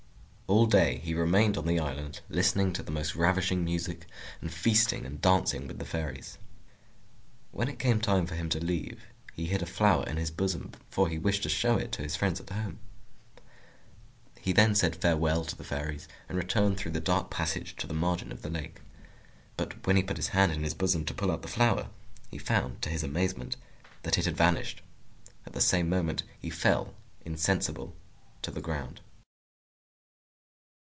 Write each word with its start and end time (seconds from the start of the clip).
All 0.47 0.65
day 0.65 0.97
he 0.97 1.13
remained 1.13 1.57
on 1.57 1.65
the 1.65 1.79
island, 1.79 2.19
listening 2.27 2.73
to 2.73 2.83
the 2.83 2.91
most 2.91 3.15
ravishing 3.15 3.63
music, 3.63 4.05
and 4.41 4.53
feasting 4.53 5.05
and 5.05 5.21
dancing 5.21 5.65
with 5.65 5.79
the 5.79 5.85
Fairies. 5.85 6.37
When 7.51 7.69
it 7.69 7.79
came 7.79 8.01
time 8.01 8.25
for 8.25 8.35
him 8.35 8.49
to 8.49 8.59
leave, 8.61 9.01
he 9.31 9.45
hid 9.45 9.61
a 9.61 9.65
flower 9.65 10.03
in 10.03 10.17
his 10.17 10.29
bosom, 10.29 10.73
for 10.89 11.07
he 11.07 11.17
wished 11.17 11.43
to 11.43 11.49
show 11.49 11.77
it 11.77 11.93
to 11.93 12.01
his 12.01 12.17
friends 12.17 12.41
at 12.41 12.49
home. 12.49 12.79
He 14.41 14.51
then 14.51 14.75
said 14.75 14.97
farewell 14.97 15.45
to 15.45 15.55
the 15.55 15.63
Fairies, 15.63 16.09
and 16.27 16.37
returned 16.37 16.75
through 16.75 16.91
the 16.91 16.99
dark 16.99 17.29
passage 17.31 17.77
to 17.77 17.87
the 17.87 17.93
margin 17.93 18.29
of 18.33 18.41
the 18.41 18.49
lake. 18.49 18.81
But 19.55 19.87
when 19.87 19.95
he 19.95 20.03
put 20.03 20.17
his 20.17 20.27
hand 20.35 20.51
in 20.51 20.65
his 20.65 20.73
bosom 20.73 21.05
to 21.05 21.13
pull 21.13 21.31
out 21.31 21.43
the 21.43 21.47
flower, 21.47 21.87
he 22.29 22.37
found 22.37 22.81
to 22.81 22.89
his 22.89 23.03
amazement 23.05 23.55
that 24.03 24.17
it 24.17 24.25
had 24.25 24.35
vanished. 24.35 24.81
At 25.45 25.53
the 25.53 25.61
same 25.61 25.87
moment 25.87 26.23
he 26.41 26.49
fell 26.49 26.93
insensible 27.23 27.95
to 28.41 28.51
the 28.51 28.59
ground. 28.59 28.99